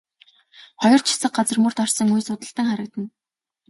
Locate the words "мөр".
1.61-1.73